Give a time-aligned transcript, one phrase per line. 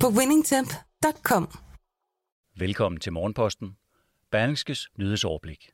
[0.00, 1.48] på winningtemp.com.
[2.58, 3.76] Velkommen til Morgenposten.
[4.30, 5.70] Berlingskes nyhedsoverblik.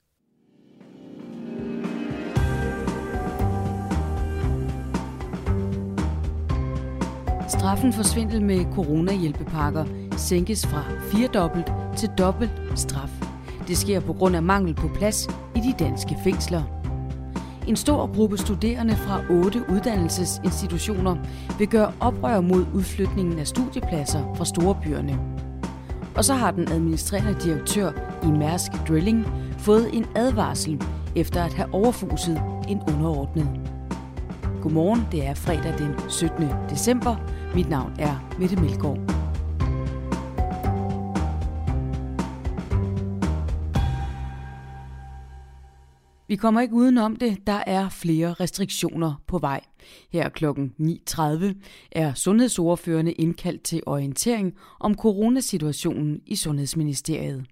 [7.49, 9.85] Straffen for svindel med coronahjælpepakker
[10.17, 11.67] sænkes fra firedobbelt
[11.99, 13.11] til dobbelt straf.
[13.69, 16.82] Det sker på grund af mangel på plads i de danske fængsler.
[17.69, 21.17] En stor gruppe studerende fra otte uddannelsesinstitutioner
[21.59, 25.19] vil gøre oprør mod udflytningen af studiepladser fra storebyerne.
[26.17, 27.93] Og så har den administrerende direktør
[28.23, 29.27] i Mærsk Drilling
[29.59, 30.83] fået en advarsel
[31.17, 33.49] efter at have overfuset en underordnet.
[34.63, 36.49] Godmorgen, det er fredag den 17.
[36.71, 37.17] december.
[37.55, 39.22] Mit navn er Mette Melgaard.
[46.33, 47.47] Vi kommer ikke udenom det.
[47.47, 49.61] Der er flere restriktioner på vej.
[50.13, 50.45] Her kl.
[50.45, 51.55] 9.30
[51.91, 57.47] er sundhedsordførende indkaldt til orientering om coronasituationen i Sundhedsministeriet.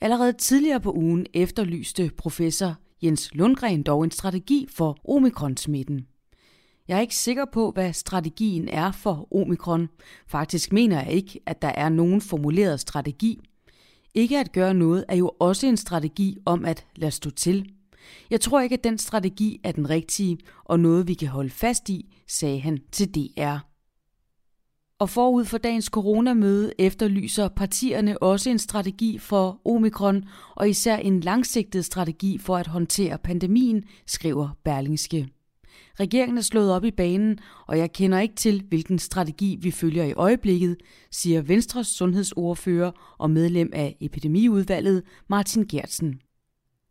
[0.00, 6.06] Allerede tidligere på ugen efterlyste professor Jens Lundgren dog en strategi for omikron-smitten.
[6.88, 9.88] Jeg er ikke sikker på, hvad strategien er for omikron.
[10.26, 13.40] Faktisk mener jeg ikke, at der er nogen formuleret strategi.
[14.14, 17.72] Ikke at gøre noget er jo også en strategi om at lade stå til.
[18.30, 21.88] Jeg tror ikke, at den strategi er den rigtige og noget, vi kan holde fast
[21.88, 23.56] i, sagde han til DR.
[24.98, 30.24] Og forud for dagens coronamøde efterlyser partierne også en strategi for omikron,
[30.56, 35.28] og især en langsigtet strategi for at håndtere pandemien, skriver Berlingske.
[36.00, 40.04] Regeringen er slået op i banen, og jeg kender ikke til, hvilken strategi vi følger
[40.04, 40.76] i øjeblikket,
[41.10, 46.20] siger Venstres sundhedsordfører og medlem af epidemiudvalget Martin Gertsen.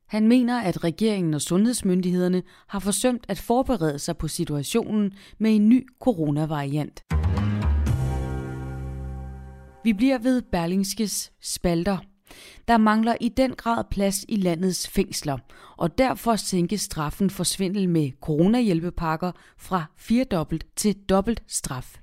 [0.10, 5.70] Han mener, at regeringen og sundhedsmyndighederne har forsømt at forberede sig på situationen med en
[5.70, 7.04] ny coronavariant.
[9.84, 11.98] Vi bliver ved Berlingskes spalter.
[12.68, 15.38] Der mangler i den grad plads i landets fængsler,
[15.78, 21.98] og derfor sænkes straffen for svindel med coronahjælpepakker fra firedobbelt til dobbelt straf.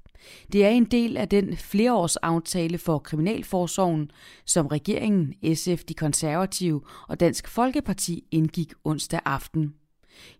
[0.52, 4.10] Det er en del af den flereårsaftale for Kriminalforsorgen,
[4.44, 9.74] som regeringen, SF, de konservative og Dansk Folkeparti indgik onsdag aften.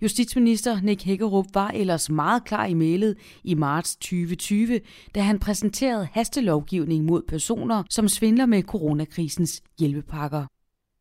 [0.02, 4.80] Justitsminister Nick Hækkerup var ellers meget klar i mailet i marts 2020,
[5.14, 10.46] da han præsenterede hastelovgivning mod personer, som svindler med coronakrisens hjælpepakker.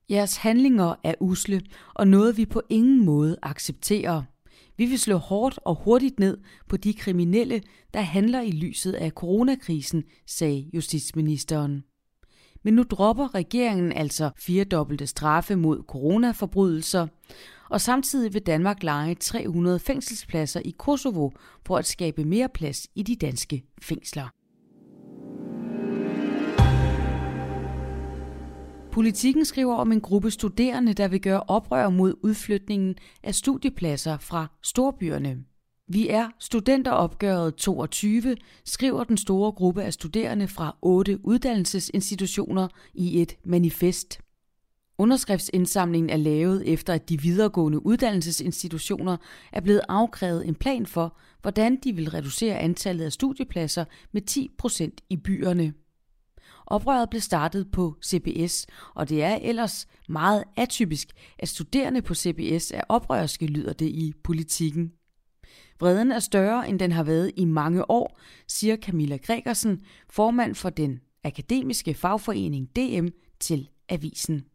[0.09, 1.61] Jeres handlinger er usle
[1.93, 4.23] og noget, vi på ingen måde accepterer.
[4.77, 6.37] Vi vil slå hårdt og hurtigt ned
[6.69, 7.61] på de kriminelle,
[7.93, 11.83] der handler i lyset af coronakrisen, sagde justitsministeren.
[12.63, 17.07] Men nu dropper regeringen altså firedobbelte straffe mod coronaforbrydelser,
[17.69, 21.29] og samtidig vil Danmark lege 300 fængselspladser i Kosovo
[21.65, 24.34] for at skabe mere plads i de danske fængsler.
[28.95, 34.47] Politikken skriver om en gruppe studerende, der vil gøre oprør mod udflytningen af studiepladser fra
[34.63, 35.37] storbyerne.
[35.87, 38.35] Vi er studenteropgøret 22,
[38.65, 44.19] skriver den store gruppe af studerende fra otte uddannelsesinstitutioner i et manifest.
[44.97, 49.17] Underskriftsindsamlingen er lavet efter, at de videregående uddannelsesinstitutioner
[49.53, 54.51] er blevet afkrævet en plan for, hvordan de vil reducere antallet af studiepladser med 10
[54.57, 55.73] procent i byerne.
[56.67, 61.07] Oprøret blev startet på CBS, og det er ellers meget atypisk,
[61.39, 64.91] at studerende på CBS er oprørske, lyder det i politikken.
[65.79, 70.69] Vreden er større, end den har været i mange år, siger Camilla Gregersen, formand for
[70.69, 73.07] den akademiske fagforening DM
[73.39, 74.45] til avisen.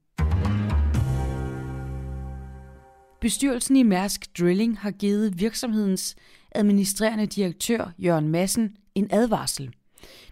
[3.21, 6.17] Bestyrelsen i Mærsk Drilling har givet virksomhedens
[6.55, 9.75] administrerende direktør Jørgen Madsen en advarsel.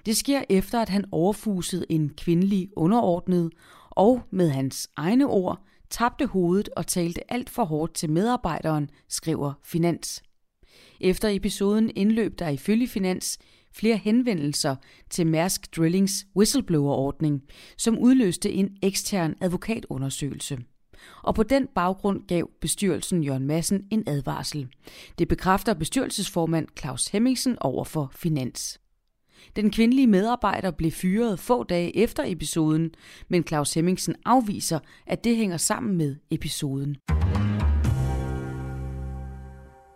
[0.07, 3.53] Det sker efter, at han overfusede en kvindelig underordnet
[3.91, 9.53] og med hans egne ord tabte hovedet og talte alt for hårdt til medarbejderen, skriver
[9.63, 10.23] Finans.
[11.01, 13.39] Efter episoden indløb der ifølge Finans
[13.73, 14.77] flere henvendelser
[15.11, 17.43] til Mærsk Drillings whistleblower-ordning,
[17.77, 20.59] som udløste en ekstern advokatundersøgelse.
[21.23, 24.69] Og på den baggrund gav bestyrelsen Jørgen Madsen en advarsel.
[25.19, 28.81] Det bekræfter bestyrelsesformand Claus Hemmingsen over for Finans.
[29.57, 32.91] Den kvindelige medarbejder blev fyret få dage efter episoden,
[33.29, 36.97] men Claus Hemmingsen afviser, at det hænger sammen med episoden.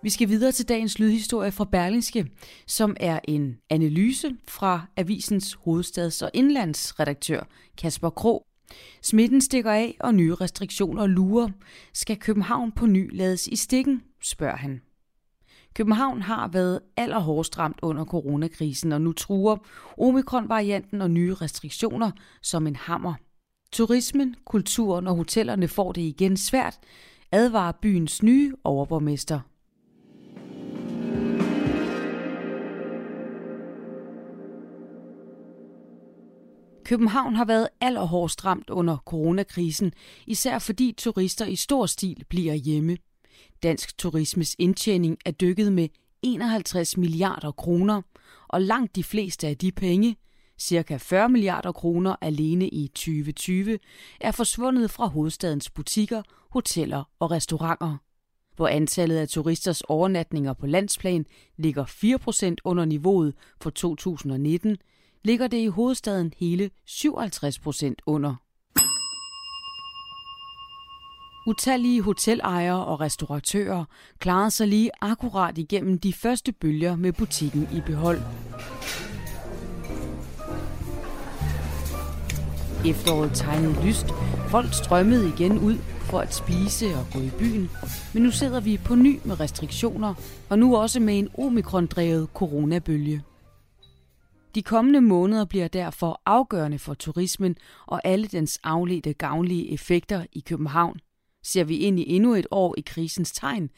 [0.02, 2.26] Vi skal videre til dagens lydhistorie fra Berlingske,
[2.66, 7.48] som er en analyse fra avisens hovedstads- og indlandsredaktør
[7.78, 8.46] Kasper Kro.
[9.02, 11.48] Smitten stikker af, og nye restriktioner lurer.
[11.94, 14.80] Skal København på ny lades i stikken, spørger han.
[15.74, 19.56] København har været allerhårdest ramt under coronakrisen, og nu truer
[19.98, 22.10] omikron-varianten og nye restriktioner
[22.42, 23.14] som en hammer.
[23.72, 26.78] Turismen, kulturen og hotellerne får det igen svært,
[27.32, 29.40] advarer byens nye overborgmester
[36.84, 39.92] København har været allerhårdest ramt under coronakrisen,
[40.26, 42.96] især fordi turister i stor stil bliver hjemme.
[43.62, 45.88] Dansk turismes indtjening er dykket med
[46.22, 48.02] 51 milliarder kroner,
[48.48, 50.16] og langt de fleste af de penge,
[50.58, 53.78] cirka 40 milliarder kroner alene i 2020,
[54.20, 57.96] er forsvundet fra hovedstadens butikker, hoteller og restauranter.
[58.56, 61.26] Hvor antallet af turisters overnatninger på landsplan
[61.56, 64.76] ligger 4% under niveauet for 2019,
[65.24, 68.41] ligger det i hovedstaden hele 57% under.
[71.46, 73.84] Utallige hotelejere og restauratører
[74.18, 78.20] klarede sig lige akkurat igennem de første bølger med butikken i behold.
[82.86, 84.06] Efteråret tegnede lyst.
[84.48, 85.76] Folk strømmede igen ud
[86.10, 87.70] for at spise og gå i byen.
[88.14, 90.14] Men nu sidder vi på ny med restriktioner,
[90.50, 93.22] og nu også med en omikron-drevet coronabølge.
[94.54, 97.56] De kommende måneder bliver derfor afgørende for turismen
[97.86, 101.00] og alle dens afledte gavnlige effekter i København.
[101.42, 103.70] Ser vi ind i endnu et år i krisens tegn,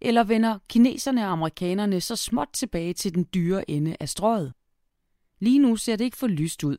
[0.00, 4.52] eller vender kineserne og amerikanerne så småt tilbage til den dyre ende af strøget?
[5.40, 6.76] Lige nu ser det ikke for lyst ud.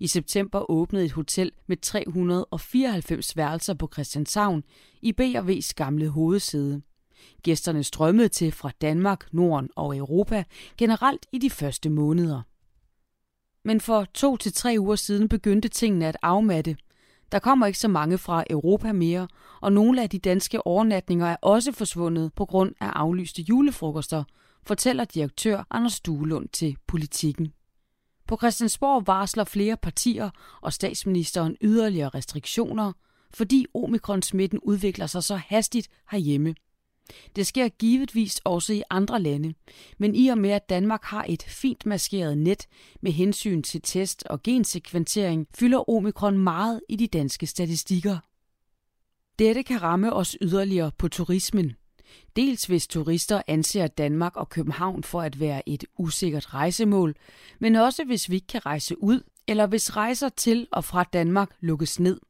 [0.00, 4.64] I september åbnede et hotel med 394 værelser på Christianshavn
[5.02, 6.82] i B&V's gamle hovedsæde.
[7.42, 10.44] Gæsterne strømmede til fra Danmark, Norden og Europa
[10.78, 12.42] generelt i de første måneder.
[13.64, 16.76] Men for to til tre uger siden begyndte tingene at afmatte.
[17.32, 19.28] Der kommer ikke så mange fra Europa mere,
[19.60, 24.24] og nogle af de danske overnatninger er også forsvundet på grund af aflyste julefrokoster,
[24.66, 27.52] fortæller direktør Anders Duelund til Politikken.
[28.26, 30.30] På Christiansborg varsler flere partier
[30.60, 32.92] og statsministeren yderligere restriktioner,
[33.34, 36.54] fordi omikron-smitten udvikler sig så hastigt herhjemme.
[37.36, 39.54] Det sker givetvis også i andre lande,
[39.98, 42.66] men i og med at Danmark har et fint maskeret net
[43.00, 48.18] med hensyn til test og gensekventering, fylder omikron meget i de danske statistikker.
[49.38, 51.72] Dette kan ramme os yderligere på turismen.
[52.36, 57.16] Dels hvis turister anser Danmark og København for at være et usikkert rejsemål,
[57.58, 61.50] men også hvis vi ikke kan rejse ud, eller hvis rejser til og fra Danmark
[61.60, 62.20] lukkes ned.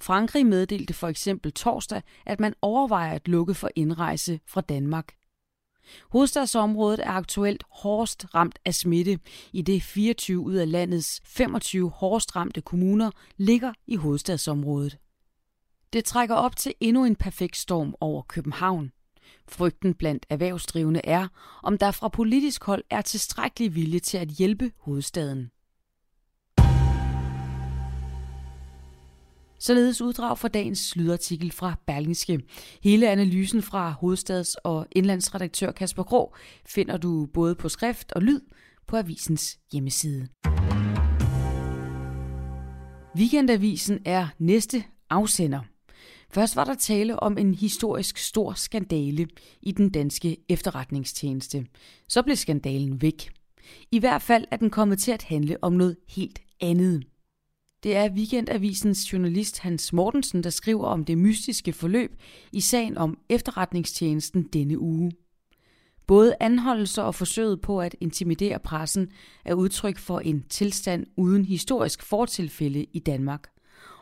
[0.00, 5.14] Frankrig meddelte for eksempel torsdag, at man overvejer at lukke for indrejse fra Danmark.
[6.10, 9.18] Hovedstadsområdet er aktuelt hårdest ramt af smitte,
[9.52, 14.98] i det 24 ud af landets 25 hårdest ramte kommuner ligger i hovedstadsområdet.
[15.92, 18.92] Det trækker op til endnu en perfekt storm over København.
[19.48, 21.28] Frygten blandt erhvervsdrivende er,
[21.62, 25.50] om der fra politisk hold er tilstrækkelig vilje til at hjælpe hovedstaden.
[29.58, 32.40] Således uddrag fra dagens lydartikel fra Berlingske.
[32.82, 36.34] Hele analysen fra hovedstads- og indlandsredaktør Kasper Grå
[36.66, 38.40] finder du både på skrift og lyd
[38.86, 40.28] på avisens hjemmeside.
[43.16, 45.60] Weekendavisen er næste afsender.
[46.30, 49.26] Først var der tale om en historisk stor skandale
[49.62, 51.66] i den danske efterretningstjeneste.
[52.08, 53.30] Så blev skandalen væk.
[53.92, 57.04] I hvert fald er den kommet til at handle om noget helt andet.
[57.82, 62.16] Det er Weekendavisens journalist Hans Mortensen, der skriver om det mystiske forløb
[62.52, 65.12] i sagen om efterretningstjenesten denne uge.
[66.06, 69.08] Både anholdelser og forsøget på at intimidere pressen
[69.44, 73.48] er udtryk for en tilstand uden historisk fortilfælde i Danmark.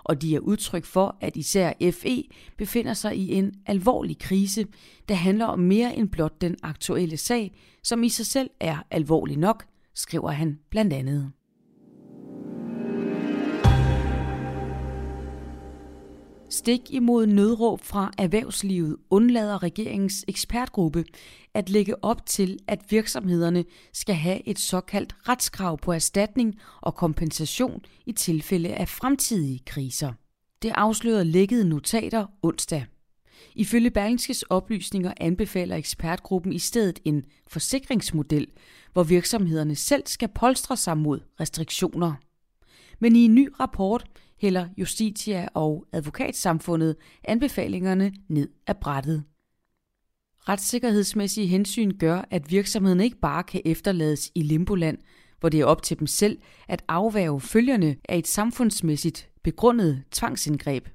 [0.04, 2.24] Og de er udtryk for, at især FE
[2.58, 4.66] befinder sig i en alvorlig krise,
[5.08, 9.36] der handler om mere end blot den aktuelle sag, som i sig selv er alvorlig
[9.36, 9.64] nok,
[9.94, 11.32] skriver han blandt andet.
[16.50, 21.04] Stik imod nødråb fra erhvervslivet undlader regeringens ekspertgruppe
[21.54, 27.80] at lægge op til, at virksomhederne skal have et såkaldt retskrav på erstatning og kompensation
[28.06, 30.12] i tilfælde af fremtidige kriser.
[30.62, 32.86] Det afslørede lækkede notater onsdag.
[33.54, 38.46] Ifølge Berlingskes oplysninger anbefaler ekspertgruppen i stedet en forsikringsmodel,
[38.92, 42.14] hvor virksomhederne selv skal polstre sig mod restriktioner.
[42.98, 44.04] Men i en ny rapport
[44.38, 49.24] hælder Justitia og advokatsamfundet anbefalingerne ned af brættet.
[50.48, 54.98] Retssikkerhedsmæssige hensyn gør, at virksomheden ikke bare kan efterlades i limboland,
[55.40, 56.38] hvor det er op til dem selv
[56.68, 60.88] at afværge følgerne af et samfundsmæssigt begrundet tvangsindgreb.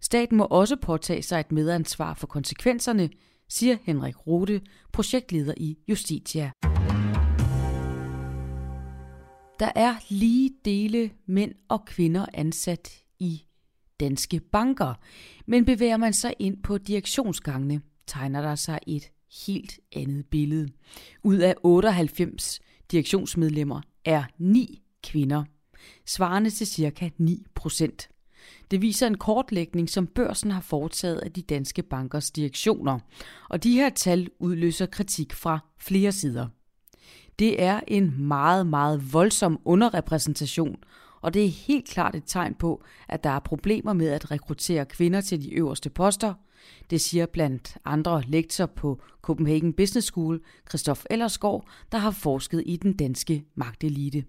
[0.00, 3.10] Staten må også påtage sig et medansvar for konsekvenserne,
[3.48, 4.60] siger Henrik Rode,
[4.92, 6.50] projektleder i Justitia.
[9.60, 13.42] Der er lige dele mænd og kvinder ansat i
[14.00, 14.94] danske banker,
[15.46, 19.10] men bevæger man sig ind på direktionsgangene, tegner der sig et
[19.46, 20.68] helt andet billede.
[21.22, 25.44] Ud af 98 direktionsmedlemmer er 9 kvinder,
[26.06, 28.08] svarende til cirka 9 procent.
[28.70, 32.98] Det viser en kortlægning, som børsen har foretaget af de danske bankers direktioner,
[33.50, 36.48] og de her tal udløser kritik fra flere sider.
[37.40, 40.76] Det er en meget, meget voldsom underrepræsentation,
[41.20, 44.86] og det er helt klart et tegn på, at der er problemer med at rekruttere
[44.86, 46.34] kvinder til de øverste poster.
[46.90, 52.76] Det siger blandt andre lektor på Copenhagen Business School, Christoph Ellersgaard, der har forsket i
[52.76, 54.24] den danske magtelite.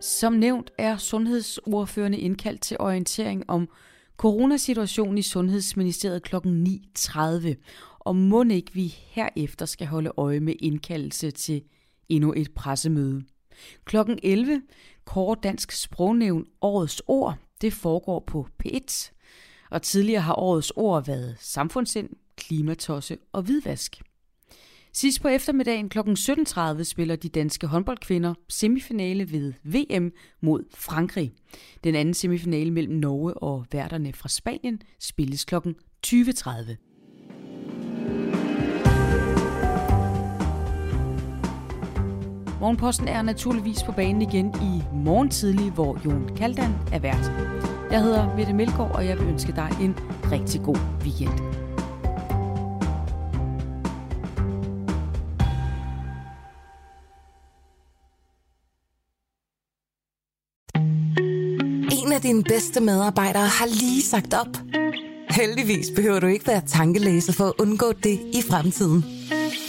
[0.00, 3.68] Som nævnt er sundhedsordførende indkaldt til orientering om
[4.16, 6.36] coronasituationen i Sundhedsministeriet kl.
[6.36, 7.54] 9.30,
[8.08, 11.62] og må ikke vi herefter skal holde øje med indkaldelse til
[12.08, 13.22] endnu et pressemøde.
[13.84, 14.62] Klokken 11
[15.04, 17.36] kårer Dansk Sprognævn årets ord.
[17.60, 19.12] Det foregår på P1.
[19.70, 24.02] Og tidligere har årets ord været samfundssind, klimatosse og hvidvask.
[24.92, 25.98] Sidst på eftermiddagen kl.
[25.98, 31.32] 17.30 spiller de danske håndboldkvinder semifinale ved VM mod Frankrig.
[31.84, 35.54] Den anden semifinale mellem Norge og værterne fra Spanien spilles kl.
[36.06, 36.87] 20.30.
[42.60, 47.32] Morgenposten er naturligvis på banen igen i morgen tidlig, hvor Jon Kaldan er vært.
[47.90, 49.96] Jeg hedder Mette Melgaard, og jeg vil ønske dig en
[50.32, 51.38] rigtig god weekend.
[62.02, 64.56] En af dine bedste medarbejdere har lige sagt op.
[65.30, 69.17] Heldigvis behøver du ikke være tankelæser for at undgå det i fremtiden.